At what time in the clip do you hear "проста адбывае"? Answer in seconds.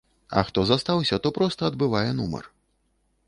1.37-2.09